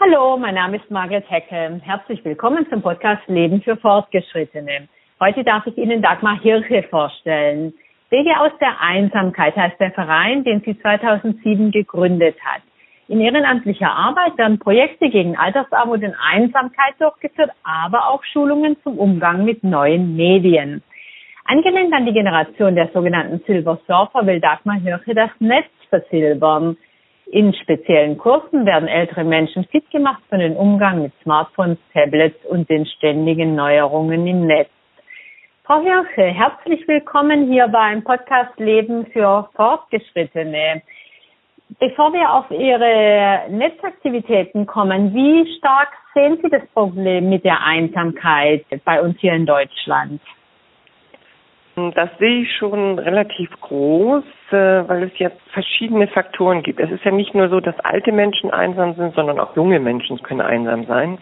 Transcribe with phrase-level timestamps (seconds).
[0.00, 1.80] Hallo, mein Name ist Margret Hecke.
[1.82, 4.86] Herzlich willkommen zum Podcast Leben für Fortgeschrittene.
[5.18, 7.74] Heute darf ich Ihnen Dagmar Hirche vorstellen.
[8.08, 12.62] Wege aus der Einsamkeit heißt der Verein, den sie 2007 gegründet hat.
[13.08, 19.44] In ehrenamtlicher Arbeit werden Projekte gegen Altersarmut und Einsamkeit durchgeführt, aber auch Schulungen zum Umgang
[19.44, 20.80] mit neuen Medien.
[21.44, 26.76] Angelehnt an die Generation der sogenannten Silver Surfer will Dagmar Hirche das Netz versilbern.
[27.30, 32.70] In speziellen Kursen werden ältere Menschen fit gemacht für den Umgang mit Smartphones, Tablets und
[32.70, 34.70] den ständigen Neuerungen im Netz.
[35.64, 40.80] Frau Hirsche, herzlich willkommen hier beim Podcast Leben für Fortgeschrittene.
[41.78, 48.64] Bevor wir auf Ihre Netzaktivitäten kommen, wie stark sehen Sie das Problem mit der Einsamkeit
[48.86, 50.22] bei uns hier in Deutschland?
[51.94, 54.54] Das sehe ich schon relativ groß, äh,
[54.88, 56.80] weil es jetzt verschiedene Faktoren gibt.
[56.80, 60.22] Es ist ja nicht nur so, dass alte Menschen einsam sind, sondern auch junge Menschen
[60.22, 61.18] können einsam sein.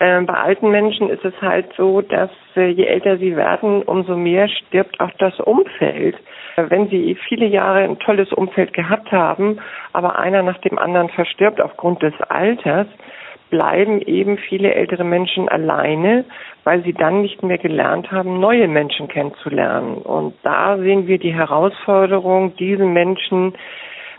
[0.00, 4.16] Ähm, bei alten Menschen ist es halt so, dass äh, je älter sie werden, umso
[4.16, 6.16] mehr stirbt auch das Umfeld.
[6.56, 9.60] Wenn sie viele Jahre ein tolles Umfeld gehabt haben,
[9.92, 12.86] aber einer nach dem anderen verstirbt aufgrund des Alters,
[13.54, 16.24] bleiben eben viele ältere Menschen alleine,
[16.64, 19.98] weil sie dann nicht mehr gelernt haben, neue Menschen kennenzulernen.
[19.98, 23.54] Und da sehen wir die Herausforderung, diesen Menschen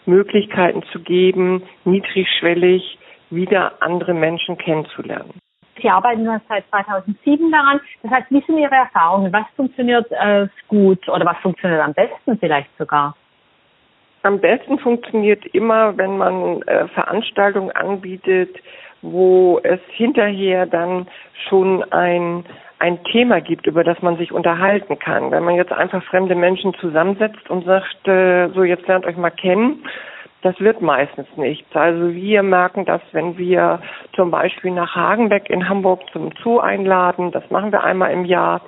[0.06, 2.98] Möglichkeiten zu geben, niedrigschwellig
[3.30, 5.34] wieder andere Menschen kennenzulernen.
[5.82, 7.82] Sie arbeiten seit 2007 daran.
[8.04, 9.34] Das heißt, wie sind Ihre Erfahrungen?
[9.34, 13.18] Was funktioniert äh, gut oder was funktioniert am besten vielleicht sogar?
[14.24, 18.56] Am besten funktioniert immer, wenn man äh, Veranstaltungen anbietet,
[19.12, 21.08] wo es hinterher dann
[21.48, 22.46] schon ein,
[22.80, 25.32] ein Thema gibt, über das man sich unterhalten kann.
[25.32, 29.32] Wenn man jetzt einfach fremde Menschen zusammensetzt und sagt, äh, so jetzt lernt euch mal
[29.32, 29.84] kennen,
[30.42, 31.76] das wird meistens nichts.
[31.76, 33.80] Also wir merken das, wenn wir
[34.16, 38.62] zum Beispiel nach Hagenbeck in Hamburg zum Zoo einladen, das machen wir einmal im Jahr,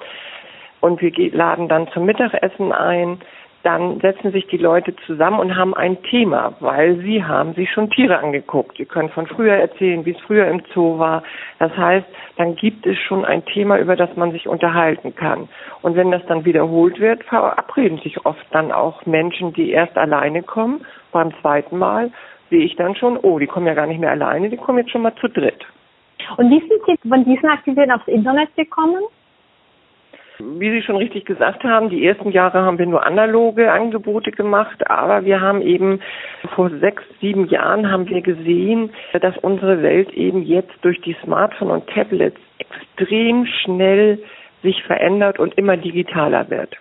[0.79, 3.19] und wir laden dann zum Mittagessen ein,
[3.67, 7.89] dann setzen sich die Leute zusammen und haben ein Thema, weil sie haben sich schon
[7.89, 8.77] Tiere angeguckt.
[8.77, 11.21] Sie können von früher erzählen, wie es früher im Zoo war.
[11.59, 12.07] Das heißt,
[12.37, 15.49] dann gibt es schon ein Thema, über das man sich unterhalten kann.
[15.81, 20.43] Und wenn das dann wiederholt wird, verabreden sich oft dann auch Menschen, die erst alleine
[20.43, 20.85] kommen.
[21.11, 22.11] Beim zweiten Mal
[22.49, 24.91] sehe ich dann schon, oh, die kommen ja gar nicht mehr alleine, die kommen jetzt
[24.91, 25.65] schon mal zu dritt.
[26.37, 29.03] Und wie sind Sie von diesen Aktivitäten aufs Internet gekommen?
[30.39, 34.87] Wie Sie schon richtig gesagt haben, die ersten Jahre haben wir nur analoge Angebote gemacht,
[34.87, 35.99] aber wir haben eben
[36.53, 41.71] vor sechs, sieben Jahren haben wir gesehen, dass unsere Welt eben jetzt durch die Smartphone
[41.71, 44.19] und Tablets extrem schnell
[44.61, 46.77] sich verändert und immer digitaler wird.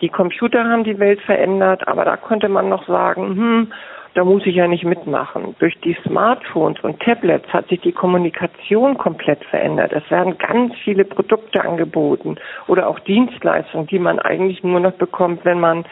[0.00, 3.72] Die Computer haben die Welt verändert, aber da konnte man noch sagen, hm,
[4.14, 5.56] da muss ich ja nicht mitmachen.
[5.58, 9.92] Durch die Smartphones und Tablets hat sich die Kommunikation komplett verändert.
[9.92, 12.36] Es werden ganz viele Produkte angeboten
[12.68, 15.84] oder auch Dienstleistungen, die man eigentlich nur noch bekommt, wenn man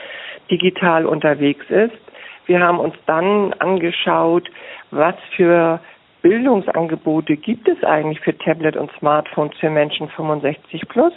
[0.51, 1.99] digital unterwegs ist.
[2.47, 4.49] Wir haben uns dann angeschaut,
[4.93, 5.81] was für
[6.23, 11.13] Bildungsangebote gibt es eigentlich für Tablet und Smartphones für Menschen 65 plus.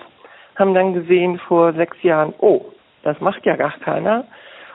[0.55, 2.65] Haben dann gesehen vor sechs Jahren, oh,
[3.03, 4.25] das macht ja gar keiner.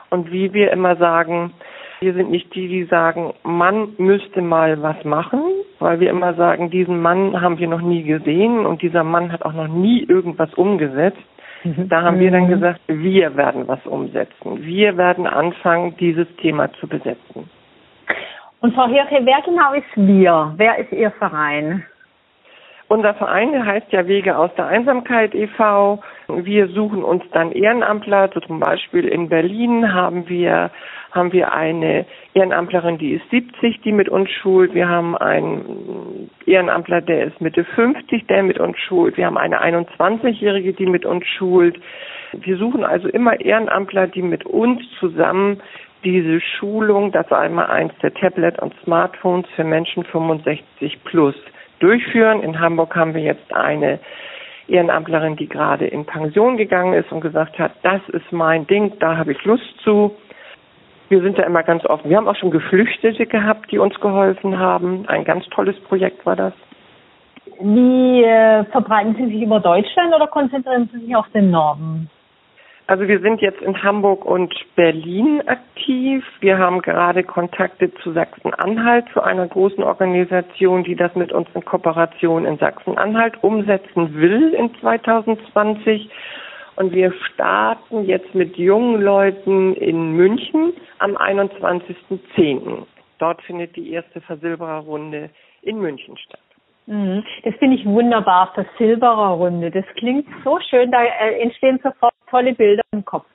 [0.09, 1.53] Und wie wir immer sagen,
[2.01, 5.39] wir sind nicht die, die sagen, man müsste mal was machen,
[5.77, 9.43] weil wir immer sagen, diesen Mann haben wir noch nie gesehen und dieser Mann hat
[9.43, 11.21] auch noch nie irgendwas umgesetzt.
[11.63, 11.89] Mhm.
[11.89, 12.53] Da haben wir dann mhm.
[12.53, 14.63] gesagt, wir werden was umsetzen.
[14.63, 17.47] Wir werden anfangen, dieses Thema zu besetzen.
[18.61, 20.53] Und Frau Hirche, wer genau ist wir?
[20.57, 21.83] Wer ist Ihr Verein?
[22.91, 26.03] Unser Verein heißt ja Wege aus der Einsamkeit e.V.
[26.27, 30.71] Wir suchen uns dann Ehrenamtler, so zum Beispiel in Berlin haben wir
[31.13, 34.73] haben wir eine Ehrenamtlerin, die ist 70, die mit uns schult.
[34.73, 39.15] Wir haben einen Ehrenamtler, der ist Mitte 50, der mit uns schult.
[39.15, 41.79] Wir haben eine 21-Jährige, die mit uns schult.
[42.33, 45.61] Wir suchen also immer Ehrenamtler, die mit uns zusammen
[46.03, 51.35] diese Schulung, das einmal eins der Tablet und Smartphones für Menschen 65 plus
[51.81, 52.41] durchführen.
[52.41, 53.99] In Hamburg haben wir jetzt eine
[54.67, 59.17] Ehrenamtlerin, die gerade in Pension gegangen ist und gesagt hat, das ist mein Ding, da
[59.17, 60.15] habe ich Lust zu.
[61.09, 62.09] Wir sind da immer ganz offen.
[62.09, 65.05] Wir haben auch schon Geflüchtete gehabt, die uns geholfen haben.
[65.07, 66.53] Ein ganz tolles Projekt war das.
[67.59, 72.09] Wie äh, verbreiten Sie sich über Deutschland oder konzentrieren Sie sich auf den Norden?
[72.87, 76.25] Also wir sind jetzt in Hamburg und Berlin aktiv.
[76.41, 81.63] Wir haben gerade Kontakte zu Sachsen-Anhalt, zu einer großen Organisation, die das mit uns in
[81.63, 86.09] Kooperation in Sachsen-Anhalt umsetzen will in 2020.
[86.75, 92.85] Und wir starten jetzt mit jungen Leuten in München am 21.10.
[93.19, 95.29] Dort findet die erste Versilbererrunde
[95.61, 96.39] in München statt.
[96.87, 97.23] Mhm.
[97.43, 99.71] Das finde ich wunderbar, Silberer Runde.
[99.71, 103.25] Das klingt so schön, da äh, entstehen sofort tolle Bilder im Kopf.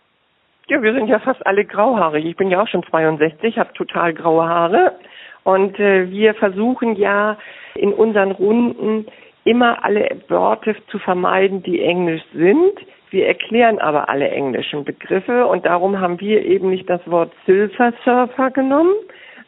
[0.69, 2.25] Ja, wir sind ja fast alle grauhaarig.
[2.25, 4.98] Ich bin ja auch schon 62, habe total graue Haare.
[5.44, 7.37] Und äh, wir versuchen ja
[7.76, 9.06] in unseren Runden
[9.44, 12.75] immer alle Worte zu vermeiden, die englisch sind.
[13.10, 17.92] Wir erklären aber alle englischen Begriffe und darum haben wir eben nicht das Wort Silver
[18.04, 18.94] Surfer genommen,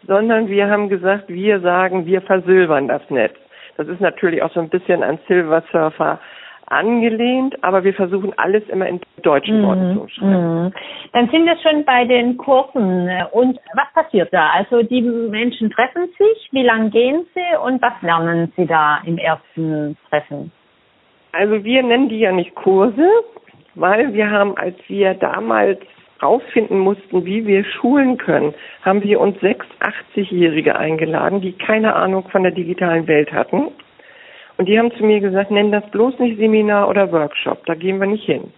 [0.06, 3.34] sondern wir haben gesagt, wir sagen, wir versilbern das Netz.
[3.76, 6.20] Das ist natürlich auch so ein bisschen an Silver Surfer
[6.70, 9.66] angelehnt, aber wir versuchen alles immer in deutschen mhm.
[9.66, 10.64] Worten zu schreiben.
[10.64, 10.72] Mhm.
[11.12, 13.10] Dann sind wir schon bei den Kursen.
[13.32, 14.50] Und was passiert da?
[14.50, 19.18] Also die Menschen treffen sich, wie lange gehen sie und was lernen sie da im
[19.18, 20.52] ersten Treffen?
[21.32, 23.08] Also wir nennen die ja nicht Kurse,
[23.74, 25.78] weil wir haben, als wir damals
[26.22, 29.66] rausfinden mussten, wie wir schulen können, haben wir uns sechs
[30.16, 33.68] 80-Jährige eingeladen, die keine Ahnung von der digitalen Welt hatten
[34.58, 37.98] und die haben zu mir gesagt, nenn das bloß nicht Seminar oder Workshop, da gehen
[37.98, 38.52] wir nicht hin.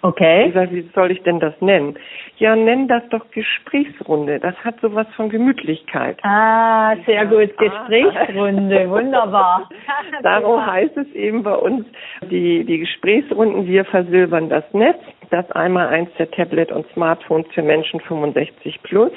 [0.00, 0.46] Okay.
[0.46, 1.98] Ich sage, wie soll ich denn das nennen?
[2.36, 4.38] Ja, nenn das doch Gesprächsrunde.
[4.38, 6.18] Das hat sowas von Gemütlichkeit.
[6.22, 7.56] Ah, sehr gut.
[7.58, 9.68] Gesprächsrunde, wunderbar.
[10.22, 11.84] Darum heißt es eben bei uns,
[12.30, 14.98] die, die Gesprächsrunden, wir versilbern das Netz.
[15.30, 19.12] Das einmal eins der Tablet und Smartphones für Menschen 65 plus.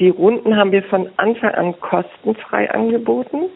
[0.00, 3.46] Die Runden haben wir von Anfang an kostenfrei angeboten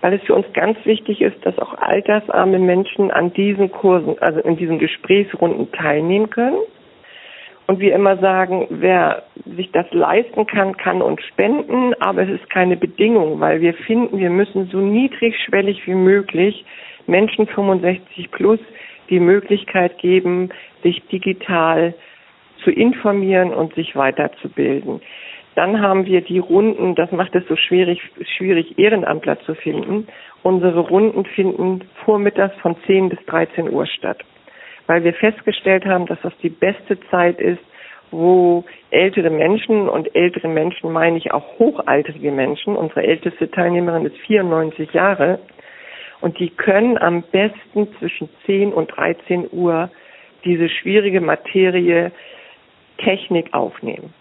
[0.00, 4.40] weil es für uns ganz wichtig ist, dass auch altersarme Menschen an diesen Kursen, also
[4.40, 6.58] in diesen Gesprächsrunden teilnehmen können.
[7.66, 9.22] Und wir immer sagen, wer
[9.56, 14.18] sich das leisten kann, kann uns spenden, aber es ist keine Bedingung, weil wir finden,
[14.18, 16.64] wir müssen so niedrigschwellig wie möglich
[17.06, 18.60] Menschen 65 plus
[19.08, 20.50] die Möglichkeit geben,
[20.82, 21.94] sich digital
[22.62, 25.00] zu informieren und sich weiterzubilden.
[25.54, 28.00] Dann haben wir die Runden, das macht es so schwierig,
[28.36, 30.08] schwierig Ehrenamtler zu finden.
[30.42, 34.20] Unsere Runden finden vormittags von 10 bis 13 Uhr statt,
[34.86, 37.62] weil wir festgestellt haben, dass das die beste Zeit ist,
[38.10, 44.16] wo ältere Menschen und ältere Menschen meine ich auch hochaltrige Menschen, unsere älteste Teilnehmerin ist
[44.18, 45.38] 94 Jahre
[46.20, 49.90] und die können am besten zwischen 10 und 13 Uhr
[50.44, 52.12] diese schwierige Materie
[52.98, 54.14] Technik aufnehmen.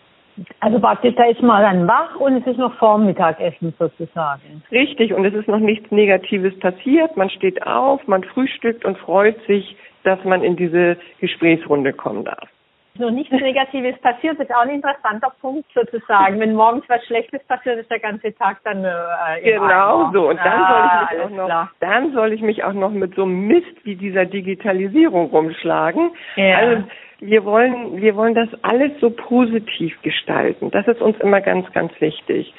[0.60, 4.64] Also praktisch, da ist man dann wach und es ist noch Vormittagessen sozusagen.
[4.72, 7.16] Richtig, und es ist noch nichts Negatives passiert.
[7.18, 12.50] Man steht auf, man frühstückt und freut sich, dass man in diese Gesprächsrunde kommen darf.
[12.96, 16.40] Noch nichts Negatives passiert, ist auch ein interessanter Punkt sozusagen.
[16.40, 20.30] Wenn morgens was Schlechtes passiert, ist der ganze Tag dann äh, Genau so.
[20.30, 23.16] Und dann, ah, soll ich mich auch noch, dann soll ich mich auch noch mit
[23.16, 26.12] so einem Mist wie dieser Digitalisierung rumschlagen.
[26.36, 26.58] Ja.
[26.58, 26.84] Also
[27.26, 30.72] wir wollen, wir wollen das alles so positiv gestalten.
[30.72, 32.54] Das ist uns immer ganz, ganz wichtig.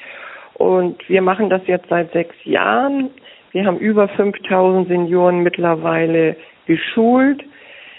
[0.55, 3.11] Und wir machen das jetzt seit sechs Jahren.
[3.51, 6.35] Wir haben über 5000 Senioren mittlerweile
[6.65, 7.43] geschult.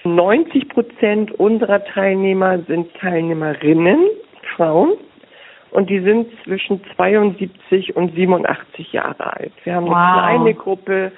[0.04, 3.98] 90 Prozent unserer Teilnehmer sind Teilnehmerinnen,
[4.56, 4.92] Frauen.
[5.70, 9.52] Und die sind zwischen 72 und 87 Jahre alt.
[9.64, 9.94] Wir haben wow.
[9.94, 11.12] eine kleine Gruppe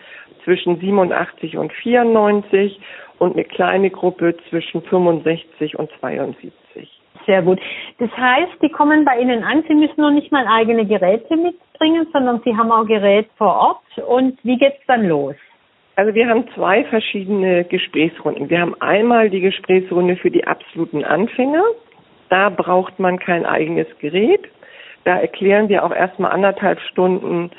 [0.44, 2.80] zwischen 87 und 94
[3.18, 6.52] und eine kleine Gruppe zwischen 65 und 72.
[7.26, 7.60] Sehr gut.
[7.98, 12.06] Das heißt, die kommen bei Ihnen an, Sie müssen noch nicht mal eigene Geräte mitbringen,
[12.12, 14.06] sondern Sie haben auch Gerät vor Ort.
[14.06, 15.34] Und wie geht's dann los?
[15.96, 18.48] Also wir haben zwei verschiedene Gesprächsrunden.
[18.48, 21.64] Wir haben einmal die Gesprächsrunde für die absoluten Anfänger.
[22.28, 24.48] Da braucht man kein eigenes Gerät.
[25.04, 27.50] Da erklären wir auch erstmal anderthalb Stunden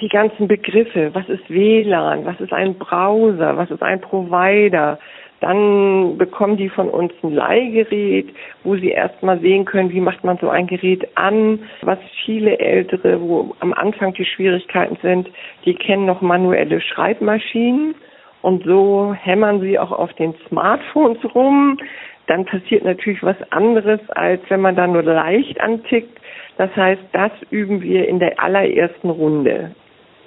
[0.00, 1.10] die ganzen Begriffe.
[1.14, 2.24] Was ist WLAN?
[2.24, 3.56] Was ist ein Browser?
[3.56, 4.98] Was ist ein Provider?
[5.40, 8.32] Dann bekommen die von uns ein Leihgerät,
[8.62, 11.58] wo sie erstmal sehen können, wie macht man so ein Gerät an.
[11.82, 15.28] Was viele Ältere, wo am Anfang die Schwierigkeiten sind,
[15.64, 17.96] die kennen noch manuelle Schreibmaschinen.
[18.42, 21.76] Und so hämmern sie auch auf den Smartphones rum.
[22.28, 26.20] Dann passiert natürlich was anderes, als wenn man da nur leicht antickt.
[26.56, 29.74] Das heißt, das üben wir in der allerersten Runde.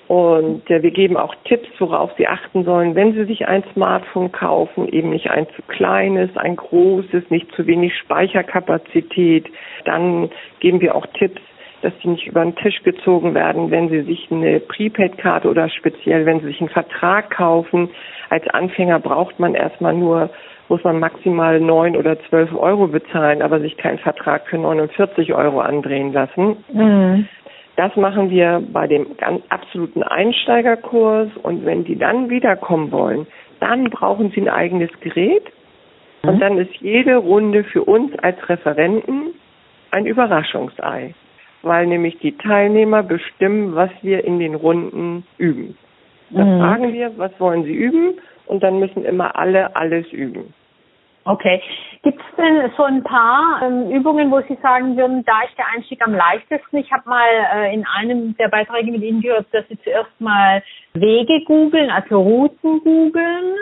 [0.08, 4.32] Und äh, wir geben auch Tipps, worauf Sie achten sollen, wenn Sie sich ein Smartphone
[4.32, 9.48] kaufen, eben nicht ein zu kleines, ein großes, nicht zu wenig Speicherkapazität.
[9.86, 11.42] Dann geben wir auch Tipps,
[11.82, 16.26] dass sie nicht über den Tisch gezogen werden, wenn Sie sich eine Prepaid-Karte oder speziell,
[16.26, 17.90] wenn Sie sich einen Vertrag kaufen.
[18.30, 20.30] Als Anfänger braucht man erstmal nur
[20.68, 25.60] muss man maximal neun oder zwölf Euro bezahlen, aber sich keinen Vertrag für 49 Euro
[25.60, 26.58] andrehen lassen.
[26.74, 27.28] Mhm.
[27.76, 29.08] Das machen wir bei dem
[29.50, 33.28] absoluten Einsteigerkurs und wenn die dann wiederkommen wollen,
[33.60, 35.44] dann brauchen sie ein eigenes Gerät
[36.24, 36.40] und mhm.
[36.40, 39.34] dann ist jede Runde für uns als Referenten
[39.92, 41.14] ein Überraschungsei.
[41.62, 45.76] weil nämlich die Teilnehmer bestimmen, was wir in den Runden üben.
[46.30, 46.60] Da mhm.
[46.60, 48.20] fragen wir, was wollen sie üben?
[48.46, 50.54] Und dann müssen immer alle alles üben.
[51.28, 51.60] Okay.
[52.04, 55.68] Gibt es denn so ein paar ähm, Übungen, wo Sie sagen würden, da ist der
[55.68, 56.78] Einstieg am leichtesten?
[56.78, 60.62] Ich habe mal äh, in einem der Beiträge mit Ihnen gehört, dass Sie zuerst mal
[60.94, 63.56] Wege googeln, also Routen googeln.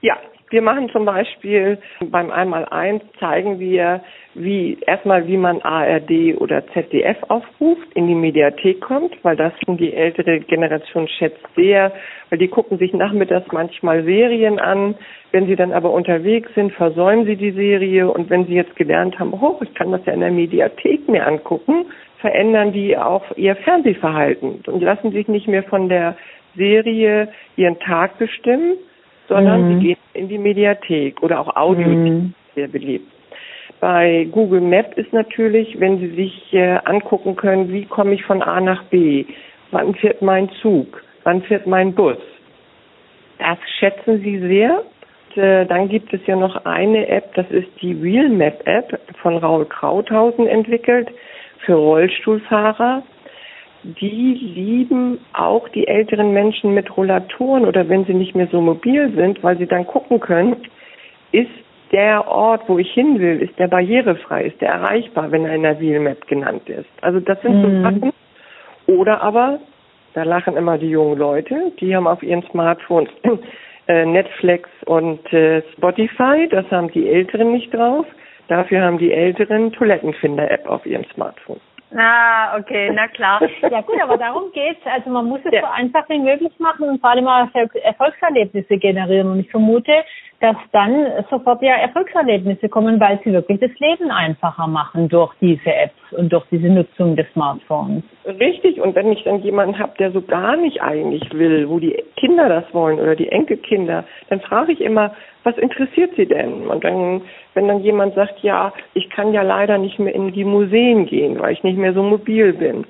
[0.00, 0.16] Ja,
[0.50, 4.02] wir machen zum Beispiel beim Einmaleins zeigen wir,
[4.34, 9.92] wie erstmal wie man ARD oder ZDF aufruft, in die Mediathek kommt, weil das die
[9.92, 11.92] ältere Generation schätzt sehr,
[12.30, 14.94] weil die gucken sich nachmittags manchmal Serien an.
[15.32, 18.08] Wenn sie dann aber unterwegs sind, versäumen sie die Serie.
[18.08, 21.26] Und wenn sie jetzt gelernt haben, oh, ich kann das ja in der Mediathek mir
[21.26, 21.86] angucken,
[22.20, 24.62] verändern die auch ihr Fernsehverhalten.
[24.66, 26.16] Und lassen sich nicht mehr von der
[26.56, 28.76] Serie ihren Tag bestimmen,
[29.28, 29.80] sondern mhm.
[29.80, 32.34] sie gehen in die Mediathek oder auch Audio mhm.
[32.54, 33.10] sehr beliebt.
[33.80, 38.42] Bei Google Map ist natürlich, wenn Sie sich äh, angucken können, wie komme ich von
[38.42, 39.26] A nach B,
[39.70, 42.16] wann fährt mein Zug, wann fährt mein Bus.
[43.38, 44.82] Das schätzen Sie sehr.
[45.36, 48.98] Und, äh, dann gibt es ja noch eine App, das ist die Real Map App
[49.20, 51.08] von Raul Krauthausen entwickelt
[51.58, 53.02] für Rollstuhlfahrer
[54.00, 59.12] die lieben auch die älteren Menschen mit Rollatoren oder wenn sie nicht mehr so mobil
[59.14, 60.56] sind, weil sie dann gucken können,
[61.32, 61.50] ist
[61.92, 65.62] der Ort, wo ich hin will, ist der barrierefrei, ist der erreichbar, wenn er in
[65.62, 66.88] der Wheelmap genannt ist.
[67.00, 67.62] Also das sind mhm.
[67.62, 68.12] so Sachen.
[68.86, 69.60] Oder aber,
[70.14, 73.10] da lachen immer die jungen Leute, die haben auf ihren Smartphones
[73.88, 78.06] äh, Netflix und äh, Spotify, das haben die Älteren nicht drauf.
[78.48, 81.60] Dafür haben die Älteren Toilettenfinder-App auf ihrem Smartphone.
[81.94, 83.40] Ah, okay, na klar.
[83.62, 84.80] Ja gut, aber darum geht's.
[84.84, 85.60] Also man muss es ja.
[85.60, 89.30] so einfach wie möglich machen und vor allem auch Erfolgserlebnisse generieren.
[89.30, 89.92] Und ich vermute,
[90.40, 95.72] dass dann sofort ja Erfolgserlebnisse kommen, weil sie wirklich das Leben einfacher machen durch diese
[95.72, 98.02] Apps und durch diese Nutzung des Smartphones.
[98.26, 102.02] Richtig, und wenn ich dann jemanden habe, der so gar nicht eigentlich will, wo die
[102.16, 105.14] Kinder das wollen oder die Enkelkinder, dann frage ich immer,
[105.44, 106.66] was interessiert sie denn?
[106.66, 107.22] Und dann,
[107.56, 111.40] wenn dann jemand sagt, ja, ich kann ja leider nicht mehr in die Museen gehen,
[111.40, 112.84] weil ich nicht mehr so mobil bin,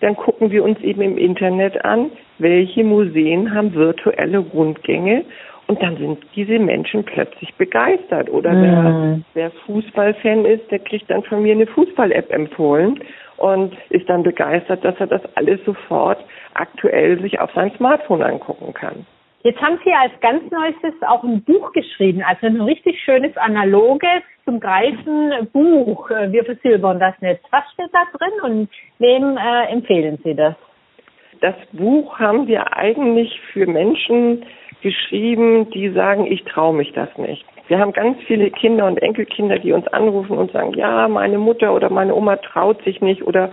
[0.00, 5.24] dann gucken wir uns eben im Internet an, welche Museen haben virtuelle Rundgänge
[5.68, 8.28] und dann sind diese Menschen plötzlich begeistert.
[8.30, 8.62] Oder mhm.
[8.64, 12.98] wer, wer Fußballfan ist, der kriegt dann von mir eine Fußball-App empfohlen
[13.36, 16.18] und ist dann begeistert, dass er das alles sofort
[16.54, 19.06] aktuell sich auf sein Smartphone angucken kann.
[19.42, 24.22] Jetzt haben Sie als ganz neuestes auch ein Buch geschrieben, also ein richtig schönes analoges
[24.44, 26.10] zum Greifen Buch.
[26.10, 27.40] Wir versilbern das Netz.
[27.50, 28.68] Was steht da drin und
[28.98, 30.54] wem äh, empfehlen Sie das?
[31.40, 34.44] Das Buch haben wir eigentlich für Menschen
[34.82, 37.44] geschrieben, die sagen, ich traue mich das nicht.
[37.68, 41.72] Wir haben ganz viele Kinder und Enkelkinder, die uns anrufen und sagen, ja, meine Mutter
[41.72, 43.52] oder meine Oma traut sich nicht oder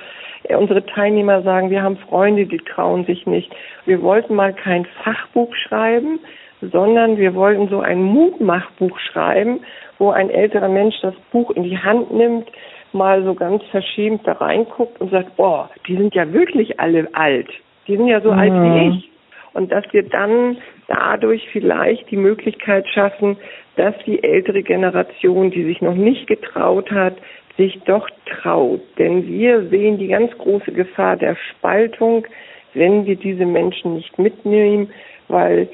[0.49, 3.53] unsere Teilnehmer sagen, wir haben Freunde, die trauen sich nicht.
[3.85, 6.19] Wir wollten mal kein Fachbuch schreiben,
[6.61, 9.59] sondern wir wollten so ein Mutmachbuch schreiben,
[9.99, 12.49] wo ein älterer Mensch das Buch in die Hand nimmt,
[12.93, 17.49] mal so ganz verschämt da reinguckt und sagt, boah, die sind ja wirklich alle alt.
[17.87, 18.39] Die sind ja so mhm.
[18.39, 19.16] alt wie ich
[19.53, 23.37] und dass wir dann dadurch vielleicht die Möglichkeit schaffen,
[23.75, 27.17] dass die ältere Generation, die sich noch nicht getraut hat,
[27.57, 28.81] sich doch traut.
[28.97, 32.25] Denn wir sehen die ganz große Gefahr der Spaltung,
[32.73, 34.91] wenn wir diese Menschen nicht mitnehmen,
[35.27, 35.67] weil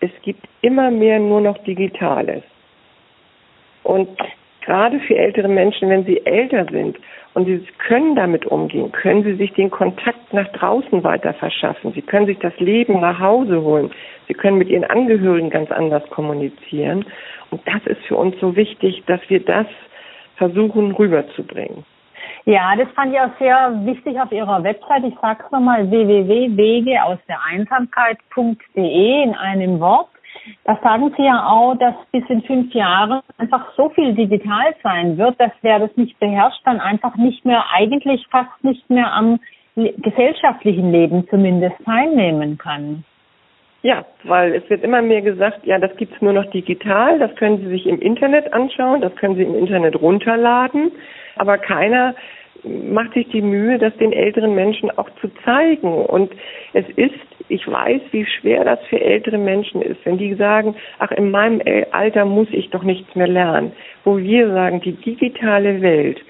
[0.00, 2.42] es gibt immer mehr nur noch Digitales.
[3.82, 4.08] Und
[4.68, 6.98] gerade für ältere Menschen, wenn sie älter sind
[7.32, 11.92] und sie können damit umgehen, können sie sich den Kontakt nach draußen weiter verschaffen.
[11.94, 13.90] Sie können sich das Leben nach Hause holen.
[14.26, 17.06] Sie können mit ihren Angehörigen ganz anders kommunizieren.
[17.50, 19.66] Und das ist für uns so wichtig, dass wir das
[20.36, 21.86] versuchen rüberzubringen.
[22.44, 25.04] Ja, das fand ich auch sehr wichtig auf Ihrer Website.
[25.04, 30.08] Ich sage es nochmal, www.wege aus der Einsamkeit.de in einem Wort.
[30.64, 35.18] Da sagen Sie ja auch, dass bis in fünf Jahren einfach so viel digital sein
[35.18, 39.38] wird, dass wer das nicht beherrscht, dann einfach nicht mehr, eigentlich fast nicht mehr am
[39.74, 43.04] gesellschaftlichen Leben zumindest teilnehmen kann.
[43.82, 47.58] Ja, weil es wird immer mehr gesagt, ja, das gibt's nur noch digital, das können
[47.58, 50.90] Sie sich im Internet anschauen, das können Sie im Internet runterladen,
[51.36, 52.16] aber keiner
[52.64, 56.04] macht sich die Mühe, das den älteren Menschen auch zu zeigen.
[56.06, 56.32] Und
[56.72, 57.14] es ist,
[57.48, 61.62] ich weiß, wie schwer das für ältere Menschen ist, wenn die sagen, ach, in meinem
[61.92, 63.72] Alter muss ich doch nichts mehr lernen.
[64.04, 66.20] Wo wir sagen, die digitale Welt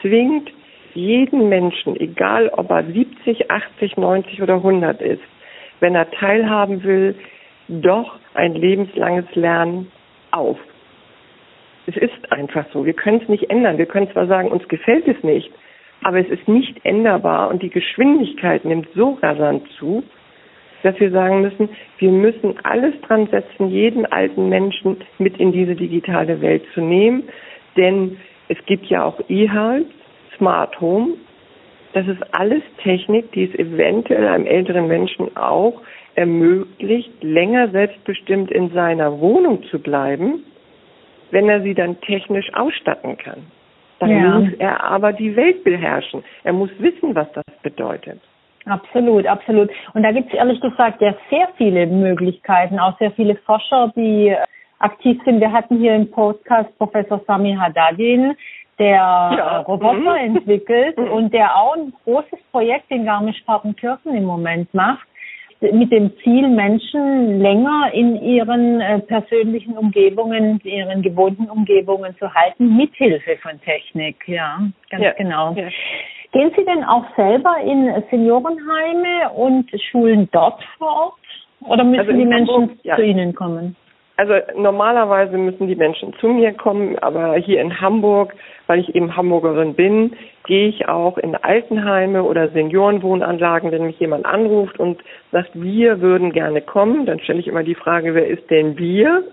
[0.00, 0.50] zwingt
[0.94, 5.22] jeden Menschen, egal ob er 70, 80, 90 oder 100 ist,
[5.80, 7.16] wenn er teilhaben will,
[7.68, 9.90] doch ein lebenslanges Lernen
[10.30, 10.58] auf.
[11.86, 12.86] Es ist einfach so.
[12.86, 13.78] Wir können es nicht ändern.
[13.78, 15.50] Wir können zwar sagen, uns gefällt es nicht,
[16.04, 20.04] aber es ist nicht änderbar und die Geschwindigkeit nimmt so rasant zu,
[20.82, 25.74] dass wir sagen müssen, wir müssen alles dran setzen, jeden alten Menschen mit in diese
[25.74, 27.24] digitale Welt zu nehmen,
[27.76, 28.18] denn
[28.48, 29.86] es gibt ja auch E-Health,
[30.36, 31.14] Smart Home,
[31.94, 35.80] das ist alles Technik, die es eventuell einem älteren Menschen auch
[36.16, 40.44] ermöglicht, länger selbstbestimmt in seiner Wohnung zu bleiben,
[41.30, 43.46] wenn er sie dann technisch ausstatten kann.
[43.98, 44.38] Dann ja.
[44.38, 46.24] muss er aber die Welt beherrschen.
[46.42, 48.20] Er muss wissen, was das bedeutet.
[48.66, 49.70] Absolut, absolut.
[49.92, 54.34] Und da gibt es ehrlich gesagt ja sehr viele Möglichkeiten, auch sehr viele Forscher, die
[54.78, 55.40] aktiv sind.
[55.40, 58.34] Wir hatten hier im Podcast Professor Sami Haddadin,
[58.78, 59.58] der ja.
[59.60, 60.36] Roboter mhm.
[60.36, 61.10] entwickelt mhm.
[61.10, 65.06] und der auch ein großes Projekt in Garmisch-Partenkirchen im Moment macht,
[65.60, 72.32] mit dem Ziel, Menschen länger in ihren äh, persönlichen Umgebungen, in ihren gewohnten Umgebungen zu
[72.32, 74.16] halten, mithilfe von Technik.
[74.26, 75.12] Ja, ganz ja.
[75.12, 75.54] genau.
[75.54, 75.68] Ja.
[76.32, 81.14] Gehen Sie denn auch selber in Seniorenheime und Schulen dort vor Ort?
[81.60, 82.96] Oder müssen also die Menschen Hamburg, ja.
[82.96, 83.76] zu Ihnen kommen?
[84.16, 88.32] Also normalerweise müssen die Menschen zu mir kommen, aber hier in Hamburg,
[88.68, 90.12] weil ich eben Hamburgerin bin,
[90.46, 95.02] gehe ich auch in Altenheime oder Seniorenwohnanlagen, wenn mich jemand anruft und
[95.32, 99.24] sagt, wir würden gerne kommen, dann stelle ich immer die Frage, wer ist denn wir?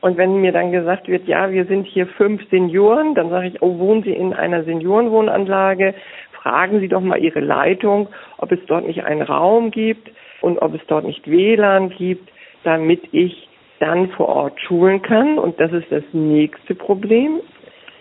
[0.00, 3.60] Und wenn mir dann gesagt wird, ja, wir sind hier fünf Senioren, dann sage ich,
[3.60, 5.94] oh, wohnen Sie in einer Seniorenwohnanlage?
[6.32, 8.08] Fragen Sie doch mal Ihre Leitung,
[8.38, 12.30] ob es dort nicht einen Raum gibt und ob es dort nicht WLAN gibt,
[12.62, 13.45] damit ich
[13.80, 15.38] dann vor Ort schulen kann.
[15.38, 17.40] Und das ist das nächste Problem,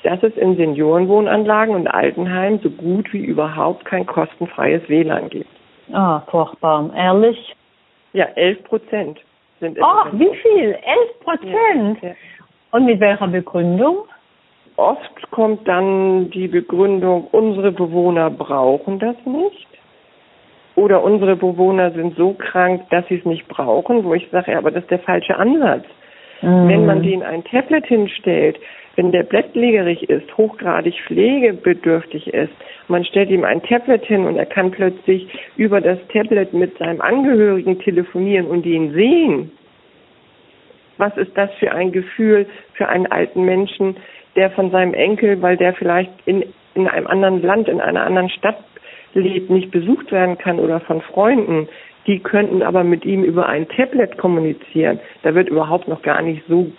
[0.04, 5.50] dass es in Seniorenwohnanlagen und Altenheimen so gut wie überhaupt kein kostenfreies WLAN gibt.
[5.92, 6.92] Ah, furchtbar.
[6.96, 7.56] Ehrlich?
[8.14, 9.20] Ja, elf Prozent
[9.60, 10.72] sind Ach, wie viel?
[10.72, 12.02] Elf Prozent?
[12.02, 12.16] Ja, ja.
[12.72, 14.06] Und mit welcher Begründung?
[14.78, 19.68] Oft kommt dann die Begründung, unsere Bewohner brauchen das nicht.
[20.76, 24.58] Oder unsere Bewohner sind so krank, dass sie es nicht brauchen, wo ich sage, ja,
[24.58, 25.86] aber das ist der falsche Ansatz.
[26.42, 26.68] Mhm.
[26.68, 28.60] Wenn man denen ein Tablet hinstellt,
[28.96, 32.54] wenn der bettlägerig ist, hochgradig pflegebedürftig ist,
[32.88, 37.02] man stellt ihm ein Tablet hin und er kann plötzlich über das Tablet mit seinem
[37.02, 39.52] Angehörigen telefonieren und ihn sehen.
[40.98, 43.98] Was ist das für ein Gefühl für einen alten Menschen,
[44.36, 48.30] der von seinem Enkel, weil der vielleicht in, in einem anderen Land, in einer anderen
[48.30, 48.58] Stadt
[49.16, 51.68] lebt, nicht besucht werden kann oder von Freunden,
[52.08, 55.00] die könnten aber mit ihm über ein Tablet kommunizieren.
[55.24, 56.72] Da wird überhaupt noch gar nicht so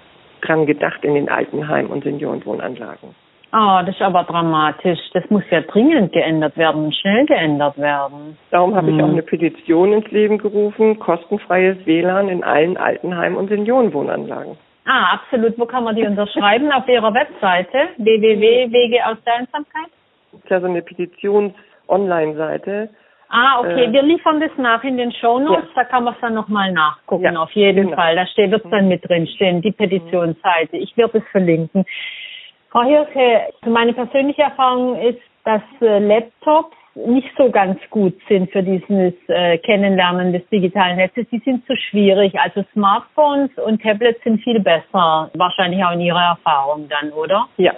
[0.43, 3.15] dran gedacht in den Altenheim- und Seniorenwohnanlagen.
[3.53, 4.99] Ah, oh, das ist aber dramatisch.
[5.15, 8.37] Das muss ja dringend geändert werden, schnell geändert werden.
[8.51, 8.97] Darum habe hm.
[8.97, 14.59] ich auch eine Petition ins Leben gerufen, kostenfreies WLAN in allen Altenheim- und Seniorenwohnanlagen.
[14.85, 15.59] Ah, absolut.
[15.59, 16.71] Wo kann man die unterschreiben?
[16.71, 19.91] Auf Ihrer Webseite www.wege aus der Einsamkeit?
[20.33, 21.55] Das ist ja so eine Petitions-
[21.89, 22.91] Online-Seite.
[23.29, 23.87] Ah, okay.
[23.87, 25.69] Äh, wir liefern das nach in den Show Notes.
[25.75, 25.83] Ja.
[25.83, 27.25] Da kann man es dann nochmal nachgucken.
[27.25, 27.97] Ja, auf jeden genau.
[27.97, 28.17] Fall.
[28.17, 28.91] Da steht, wird es dann mhm.
[28.91, 30.77] mit drin stehen, die Petitionsseite.
[30.77, 31.85] Ich werde es verlinken.
[32.71, 38.63] Frau Hirke, meine persönliche Erfahrung ist, dass äh, Laptops nicht so ganz gut sind für
[38.63, 41.27] dieses äh, Kennenlernen des digitalen Netzes.
[41.31, 42.39] Die sind zu schwierig.
[42.39, 45.31] Also Smartphones und Tablets sind viel besser.
[45.35, 47.49] Wahrscheinlich auch in Ihrer Erfahrung dann, oder?
[47.59, 47.73] Ja.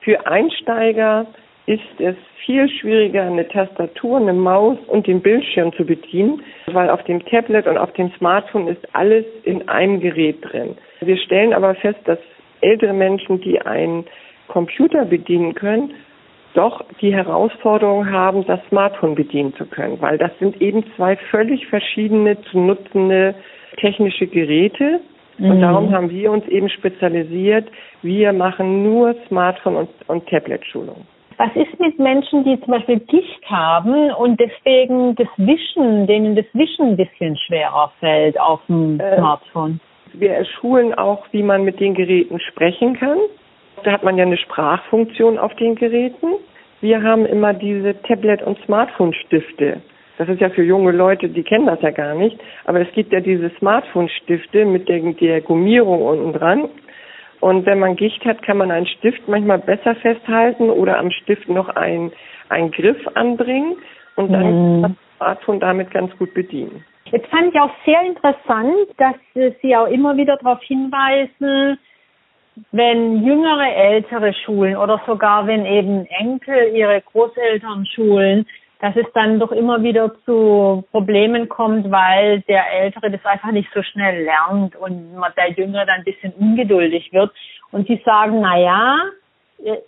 [0.00, 1.26] Für Einsteiger
[1.66, 7.02] ist es viel schwieriger, eine Tastatur, eine Maus und den Bildschirm zu bedienen, weil auf
[7.04, 10.76] dem Tablet und auf dem Smartphone ist alles in einem Gerät drin.
[11.00, 12.18] Wir stellen aber fest, dass
[12.60, 14.04] ältere Menschen, die einen
[14.48, 15.94] Computer bedienen können,
[16.54, 21.66] doch die Herausforderung haben, das Smartphone bedienen zu können, weil das sind eben zwei völlig
[21.68, 23.34] verschiedene zu nutzende
[23.80, 25.00] technische Geräte.
[25.38, 25.60] Und mhm.
[25.60, 27.68] darum haben wir uns eben spezialisiert.
[28.02, 31.06] Wir machen nur Smartphone- und, und Tablet-Schulung.
[31.38, 36.46] Was ist mit Menschen, die zum Beispiel Gicht haben und deswegen das Wischen, denen das
[36.52, 39.80] Wischen ein bisschen schwerer fällt auf dem äh, Smartphone?
[40.14, 43.18] Wir schulen auch, wie man mit den Geräten sprechen kann.
[43.84, 46.34] Da hat man ja eine Sprachfunktion auf den Geräten.
[46.80, 49.80] Wir haben immer diese Tablet- und Smartphone-Stifte.
[50.18, 52.38] Das ist ja für junge Leute, die kennen das ja gar nicht.
[52.64, 56.68] Aber es gibt ja diese Smartphone-Stifte mit der, der Gummierung unten dran.
[57.42, 61.48] Und wenn man Gicht hat, kann man einen Stift manchmal besser festhalten oder am Stift
[61.48, 62.12] noch einen,
[62.50, 63.78] einen Griff anbringen
[64.14, 64.82] und dann mhm.
[64.82, 66.84] kann das Smartphone damit ganz gut bedienen.
[67.10, 69.16] Jetzt fand ich auch sehr interessant, dass
[69.60, 71.80] Sie auch immer wieder darauf hinweisen,
[72.70, 78.46] wenn jüngere ältere Schulen oder sogar wenn eben Enkel ihre Großeltern schulen,
[78.82, 83.70] dass es dann doch immer wieder zu Problemen kommt, weil der Ältere das einfach nicht
[83.72, 87.30] so schnell lernt und der Jüngere dann ein bisschen ungeduldig wird.
[87.70, 88.96] Und sie sagen, na ja,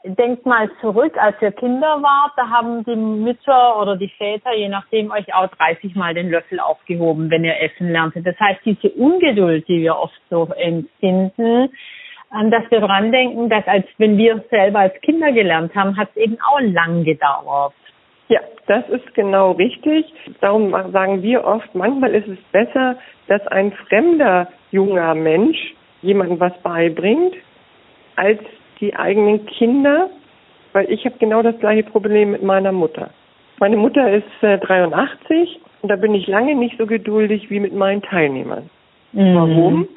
[0.05, 4.69] denkt mal zurück, als ihr Kinder wart, da haben die Mütter oder die Väter, je
[4.69, 8.25] nachdem, euch auch 30 Mal den Löffel aufgehoben, wenn ihr essen lerntet.
[8.25, 11.69] Das heißt, diese Ungeduld, die wir oft so empfinden,
[12.31, 16.23] dass wir dran denken, dass als wenn wir selber als Kinder gelernt haben, hat es
[16.23, 17.75] eben auch lang gedauert.
[18.29, 20.07] Ja, das ist genau richtig.
[20.41, 22.97] Darum sagen wir oft, manchmal ist es besser,
[23.29, 27.35] dass ein fremder junger Mensch jemandem was beibringt,
[28.17, 28.41] als
[28.81, 30.11] die eigenen Kinder,
[30.73, 33.11] weil ich habe genau das gleiche Problem mit meiner Mutter.
[33.61, 37.75] Meine Mutter ist äh, 83 und da bin ich lange nicht so geduldig wie mit
[37.75, 38.69] meinen Teilnehmern.
[39.13, 39.35] Mhm.
[39.35, 39.89] Warum?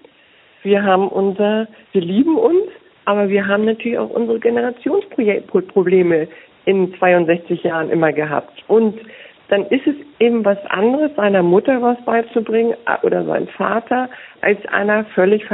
[0.64, 2.68] Wir haben unser, wir lieben uns,
[3.06, 6.28] aber wir haben natürlich auch unsere Generationsprobleme
[6.68, 8.52] in 62 Jahren immer gehabt.
[8.68, 9.00] Und
[9.48, 14.10] dann ist es eben was anderes, seiner Mutter was beizubringen äh, oder seinem Vater
[14.42, 15.46] als einer völlig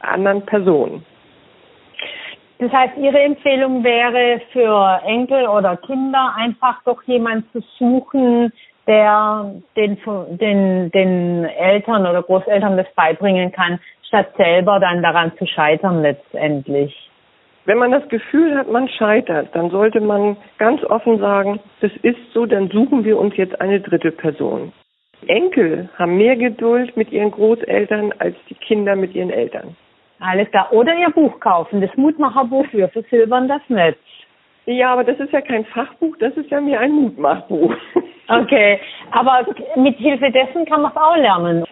[0.00, 1.04] anderen Person.
[2.58, 8.50] Das heißt, Ihre Empfehlung wäre für Enkel oder Kinder einfach doch jemand zu suchen,
[8.86, 9.98] der den,
[10.38, 17.11] den, den Eltern oder Großeltern das beibringen kann, statt selber dann daran zu scheitern letztendlich.
[17.64, 22.18] Wenn man das Gefühl hat, man scheitert, dann sollte man ganz offen sagen, das ist
[22.34, 24.72] so, dann suchen wir uns jetzt eine dritte Person.
[25.28, 29.76] Enkel haben mehr Geduld mit ihren Großeltern als die Kinder mit ihren Eltern.
[30.18, 30.72] Alles klar.
[30.72, 33.98] Oder ihr Buch kaufen, das Mutmacherbuch für Versilbern das Netz.
[34.66, 37.74] Ja, aber das ist ja kein Fachbuch, das ist ja mehr ein Mutmachbuch.
[38.28, 39.44] Okay, aber
[39.76, 41.64] mit Hilfe dessen kann man es auch lernen.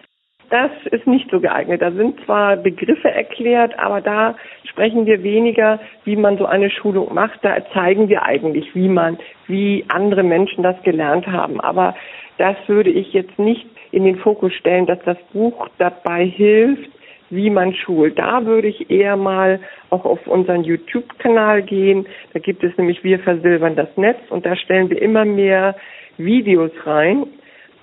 [0.51, 1.81] Das ist nicht so geeignet.
[1.81, 4.35] Da sind zwar Begriffe erklärt, aber da
[4.65, 7.39] sprechen wir weniger, wie man so eine Schulung macht.
[7.41, 11.61] Da zeigen wir eigentlich, wie man, wie andere Menschen das gelernt haben.
[11.61, 11.95] Aber
[12.37, 16.91] das würde ich jetzt nicht in den Fokus stellen, dass das Buch dabei hilft,
[17.29, 18.19] wie man schult.
[18.19, 22.05] Da würde ich eher mal auch auf unseren YouTube-Kanal gehen.
[22.33, 25.77] Da gibt es nämlich Wir versilbern das Netz und da stellen wir immer mehr
[26.17, 27.25] Videos rein,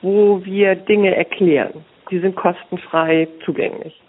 [0.03, 1.83] wo wir Dinge erklären.
[2.11, 4.01] Die sind kostenfrei zugänglich.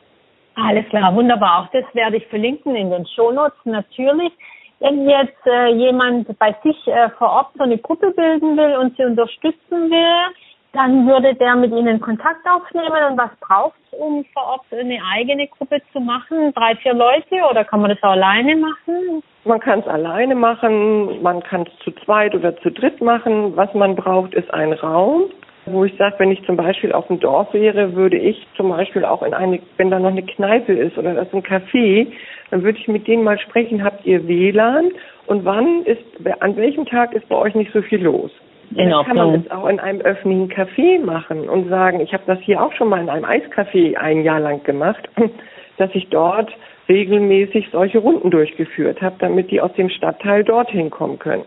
[0.56, 1.62] Alles klar, wunderbar.
[1.64, 4.34] Auch das werde ich verlinken in den Shownotes natürlich.
[4.80, 8.96] Wenn jetzt äh, jemand bei sich äh, vor Ort so eine Gruppe bilden will und
[8.96, 10.36] sie unterstützen will,
[10.74, 15.00] dann würde der mit Ihnen Kontakt aufnehmen und was braucht es, um vor Ort eine
[15.14, 16.54] eigene Gruppe zu machen?
[16.54, 19.24] Drei, vier Leute oder kann man das auch alleine machen?
[19.46, 23.56] Man kann es alleine machen, man kann es zu zweit oder zu dritt machen.
[23.58, 25.24] Was man braucht, ist ein Raum,
[25.72, 29.06] wo ich sage, wenn ich zum Beispiel auf dem Dorf wäre, würde ich zum Beispiel
[29.06, 32.08] auch in eine, wenn da noch eine Kneipe ist oder das ist ein Café,
[32.52, 34.92] dann würde ich mit denen mal sprechen, habt ihr WLAN
[35.28, 36.02] und wann ist,
[36.40, 38.32] an welchem Tag ist bei euch nicht so viel los?
[38.76, 42.24] In das kann man das auch in einem öffentlichen Café machen und sagen, ich habe
[42.28, 45.10] das hier auch schon mal in einem Eiscafé ein Jahr lang gemacht,
[45.78, 46.52] dass ich dort
[46.88, 51.46] regelmäßig solche Runden durchgeführt habe, damit die aus dem Stadtteil dorthin kommen können.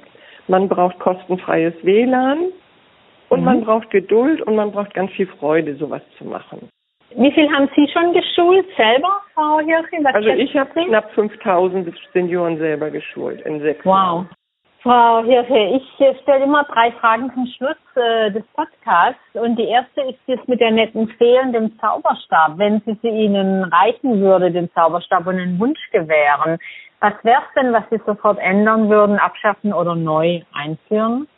[0.49, 2.39] Man braucht kostenfreies WLAN
[3.33, 3.47] und mhm.
[3.47, 6.69] man braucht Geduld und man braucht ganz viel Freude, sowas zu machen.
[7.17, 10.05] Wie viel haben Sie schon geschult selber, Frau Hirche?
[10.05, 13.95] Also ich habe knapp 5000 Senioren selber geschult in sechs wow.
[13.95, 14.29] Jahren.
[14.83, 19.21] Frau Hirse, ich äh, stelle immer drei Fragen zum Schluss äh, des Podcasts.
[19.35, 22.59] Und die erste ist jetzt mit der netten Fee und dem Zauberstab.
[22.59, 26.59] Wenn sie sie Ihnen reichen würde, den Zauberstab und einen Wunsch gewähren,
[27.01, 31.29] was wäre es denn, was Sie sofort ändern würden, abschaffen oder neu einführen?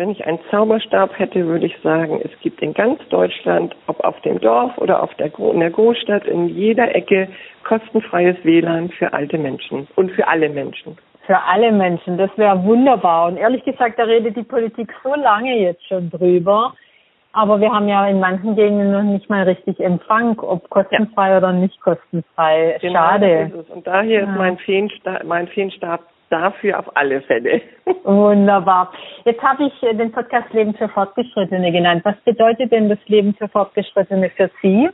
[0.00, 4.18] Wenn ich einen Zauberstab hätte, würde ich sagen, es gibt in ganz Deutschland, ob auf
[4.22, 7.28] dem Dorf oder auf der, in der Großstadt, in jeder Ecke
[7.64, 12.16] kostenfreies WLAN für alte Menschen und für alle Menschen für alle Menschen.
[12.16, 13.28] Das wäre wunderbar.
[13.28, 16.74] Und ehrlich gesagt, da redet die Politik so lange jetzt schon drüber.
[17.32, 21.36] Aber wir haben ja in manchen Gegenden noch nicht mal richtig Empfang, ob kostenfrei ja.
[21.36, 22.78] oder nicht kostenfrei.
[22.80, 23.64] Genau, Schade.
[23.68, 24.30] Und daher ja.
[24.30, 27.60] ist mein Feenstab, mein Feenstab dafür auf alle Fälle.
[28.04, 28.92] Wunderbar.
[29.24, 32.02] Jetzt habe ich äh, den Podcast Leben für Fortgeschrittene genannt.
[32.04, 34.88] Was bedeutet denn das Leben für Fortgeschrittene für Sie?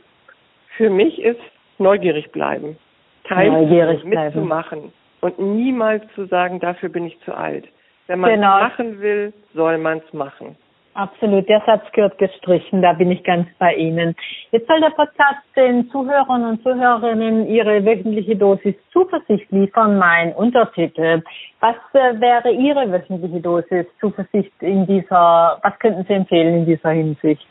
[0.75, 1.39] Für mich ist
[1.77, 2.77] neugierig bleiben.
[3.23, 4.79] Teil neugierig mitzumachen.
[4.79, 7.67] Bleiben und niemals zu sagen, dafür bin ich zu alt.
[8.07, 8.59] Wenn man es genau.
[8.59, 10.55] machen will, soll man es machen.
[10.97, 14.15] Absolut, der Satz gehört gestrichen, da bin ich ganz bei Ihnen.
[14.49, 21.21] Jetzt soll der Podcast den Zuhörern und Zuhörerinnen ihre wöchentliche Dosis Zuversicht liefern, mein Untertitel.
[21.59, 26.89] Was äh, wäre Ihre wöchentliche Dosis Zuversicht in dieser, was könnten Sie empfehlen in dieser
[26.89, 27.45] Hinsicht?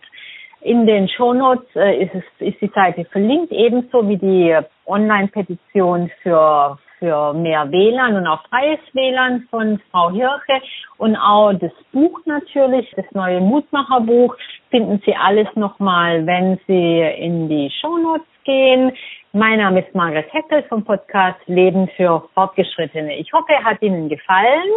[0.61, 7.33] In den Shownotes äh, ist, ist die Seite verlinkt, ebenso wie die Online-Petition für, für
[7.33, 10.61] mehr WLAN und auch freies WLAN von Frau Hirche
[10.97, 14.35] und auch das Buch natürlich, das neue Mutmacherbuch,
[14.71, 18.91] finden Sie alles nochmal, wenn Sie in die Shownotes gehen.
[19.33, 23.15] Mein Name ist Margaret Heckel vom Podcast Leben für Fortgeschrittene.
[23.17, 24.71] Ich hoffe, er hat Ihnen gefallen,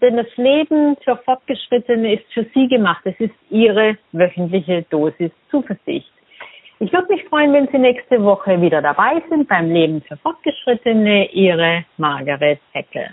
[0.00, 3.02] denn das Leben für Fortgeschrittene ist für Sie gemacht.
[3.04, 6.12] Es ist Ihre wöchentliche Dosis Zuversicht.
[6.80, 11.30] Ich würde mich freuen, wenn Sie nächste Woche wieder dabei sind beim Leben für Fortgeschrittene.
[11.32, 13.08] Ihre Margaret Heckel.